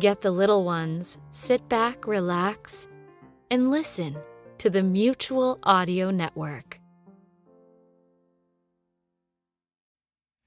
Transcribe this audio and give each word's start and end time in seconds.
Get 0.00 0.22
the 0.22 0.30
little 0.30 0.64
ones, 0.64 1.18
sit 1.30 1.68
back, 1.68 2.06
relax, 2.06 2.88
and 3.50 3.70
listen 3.70 4.16
to 4.56 4.70
the 4.70 4.82
Mutual 4.82 5.58
Audio 5.62 6.10
Network. 6.10 6.80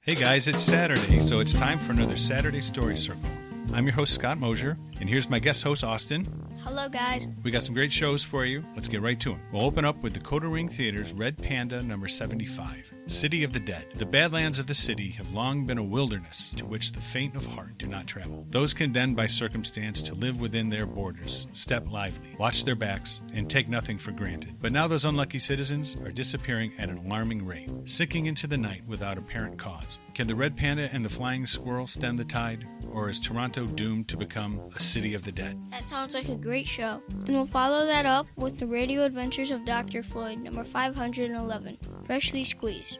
Hey 0.01 0.15
guys, 0.15 0.47
it's 0.47 0.59
Saturday, 0.59 1.23
so 1.27 1.39
it's 1.39 1.53
time 1.53 1.77
for 1.77 1.91
another 1.91 2.17
Saturday 2.17 2.61
Story 2.61 2.97
Circle. 2.97 3.29
I'm 3.73 3.85
your 3.85 3.93
host, 3.93 4.15
Scott 4.15 4.39
Mosier, 4.39 4.75
and 4.99 5.07
here's 5.07 5.29
my 5.29 5.37
guest 5.37 5.61
host, 5.61 5.83
Austin. 5.83 6.27
Hello, 6.65 6.87
guys. 6.87 7.27
We 7.43 7.51
got 7.51 7.65
some 7.65 7.75
great 7.75 7.91
shows 7.91 8.23
for 8.23 8.45
you. 8.45 8.63
Let's 8.73 8.87
get 8.87 9.01
right 9.01 9.19
to 9.19 9.31
them. 9.31 9.41
We'll 9.51 9.65
open 9.65 9.83
up 9.83 10.01
with 10.01 10.17
Decoder 10.17 10.49
Ring 10.49 10.69
Theater's 10.69 11.11
Red 11.11 11.37
Panda 11.37 11.81
number 11.81 12.07
75, 12.07 12.93
City 13.05 13.43
of 13.43 13.51
the 13.51 13.59
Dead. 13.59 13.87
The 13.95 14.05
Badlands 14.05 14.59
of 14.59 14.67
the 14.67 14.73
city 14.73 15.09
have 15.11 15.33
long 15.33 15.65
been 15.65 15.77
a 15.77 15.83
wilderness 15.83 16.53
to 16.55 16.65
which 16.65 16.93
the 16.93 17.01
faint 17.01 17.35
of 17.35 17.45
heart 17.45 17.77
do 17.77 17.87
not 17.87 18.07
travel. 18.07 18.47
Those 18.49 18.73
condemned 18.73 19.17
by 19.17 19.27
circumstance 19.27 20.01
to 20.03 20.15
live 20.15 20.39
within 20.39 20.69
their 20.69 20.85
borders 20.85 21.49
step 21.51 21.85
lively, 21.91 22.33
watch 22.39 22.63
their 22.63 22.75
backs, 22.75 23.19
and 23.33 23.49
take 23.49 23.67
nothing 23.67 23.97
for 23.97 24.13
granted. 24.13 24.55
But 24.61 24.71
now 24.71 24.87
those 24.87 25.03
unlucky 25.03 25.39
citizens 25.39 25.97
are 25.97 26.11
disappearing 26.11 26.71
at 26.79 26.87
an 26.87 26.97
alarming 26.99 27.45
rate, 27.45 27.69
sinking 27.83 28.27
into 28.27 28.47
the 28.47 28.57
night 28.57 28.83
without 28.87 29.17
apparent 29.17 29.57
cause. 29.57 29.99
Can 30.13 30.27
the 30.27 30.35
Red 30.35 30.55
Panda 30.55 30.89
and 30.93 31.03
the 31.03 31.09
Flying 31.09 31.45
Squirrel 31.45 31.87
stem 31.87 32.15
the 32.15 32.23
tide, 32.23 32.65
or 32.89 33.09
is 33.09 33.19
Toronto 33.19 33.65
doomed 33.65 34.07
to 34.07 34.15
become 34.15 34.61
a 34.75 34.79
city 34.79 35.13
of 35.13 35.23
the 35.23 35.31
dead? 35.31 35.59
That 35.71 35.83
sounds 35.83 36.13
like 36.13 36.29
a 36.29 36.35
great 36.35 36.52
show. 36.61 37.01
And 37.25 37.33
we'll 37.33 37.47
follow 37.47 37.87
that 37.87 38.05
up 38.05 38.27
with 38.35 38.59
the 38.59 38.67
radio 38.67 39.05
adventures 39.05 39.49
of 39.49 39.65
Dr. 39.65 40.03
Floyd, 40.03 40.37
number 40.37 40.63
511, 40.63 41.79
Freshly 42.05 42.45
Squeezed. 42.45 42.99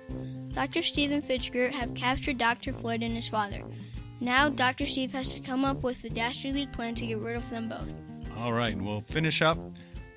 Dr. 0.54 0.82
Steve 0.82 1.24
Fitzgerald 1.24 1.76
have 1.76 1.94
captured 1.94 2.40
Dr. 2.40 2.74
Floyd 2.74 3.04
and 3.04 3.14
his 3.14 3.30
father. 3.30 3.64
Now, 4.20 4.50
Dr. 4.50 4.88
Steve 4.88 5.12
has 5.12 5.32
to 5.36 5.40
come 5.40 5.64
up 5.64 5.84
with 5.84 6.04
a 6.06 6.10
dastardly 6.10 6.66
plan 6.66 6.96
to 6.96 7.06
get 7.06 7.20
rid 7.20 7.36
of 7.36 7.48
them 7.52 7.70
both. 7.70 7.94
All 8.40 8.54
right, 8.54 8.74
and 8.74 8.84
we'll 8.84 9.02
finish 9.02 9.44
up 9.44 9.60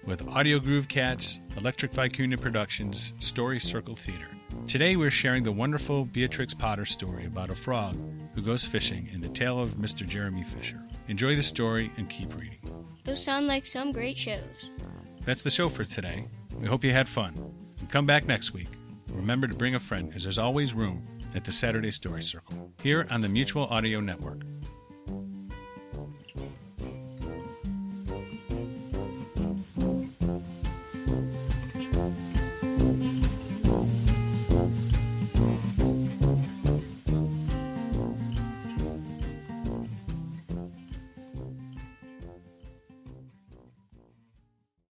with 0.07 0.27
Audio 0.29 0.59
Groove 0.59 0.89
Cats, 0.89 1.41
Electric 1.59 1.93
Vicuna 1.93 2.41
Productions, 2.41 3.13
Story 3.19 3.61
Circle 3.61 3.97
Theater. 3.97 4.29
Today 4.67 4.97
we're 4.97 5.11
sharing 5.11 5.43
the 5.43 5.53
wonderful 5.53 6.05
Beatrix 6.05 6.55
Potter 6.55 6.85
story 6.85 7.27
about 7.27 7.51
a 7.51 7.55
frog 7.55 7.97
who 8.35 8.43
goes 8.43 8.65
fishing 8.65 9.09
in 9.13 9.21
the 9.21 9.29
tale 9.29 9.61
of 9.61 9.75
Mr. 9.75 10.07
Jeremy 10.07 10.45
Fisher. 10.45 10.83
Enjoy 11.09 11.37
the 11.37 11.43
story 11.43 11.93
and 11.97 12.09
keep 12.09 12.35
reading. 12.35 12.59
Those 13.07 13.23
sound 13.23 13.47
like 13.47 13.67
some 13.67 13.93
great 13.93 14.19
shows. 14.19 14.71
That's 15.25 15.43
the 15.43 15.51
show 15.51 15.69
for 15.69 15.85
today. 15.85 16.27
We 16.59 16.67
hope 16.67 16.83
you 16.83 16.93
had 16.93 17.09
fun. 17.09 17.55
And 17.79 17.89
come 17.89 18.05
back 18.05 18.27
next 18.27 18.53
week. 18.53 18.69
Remember 19.13 19.47
to 19.47 19.55
bring 19.55 19.77
a 19.77 19.81
friend 19.81 20.09
because 20.09 20.25
there's 20.25 20.41
always 20.41 20.75
room 20.75 21.07
at 21.35 21.45
the 21.45 21.53
Saturday 21.53 21.93
Story 21.93 22.23
Circle 22.23 22.73
here 22.83 23.07
on 23.11 23.21
the 23.21 23.29
Mutual 23.29 23.67
Audio 23.67 24.01
Network. 24.01 24.43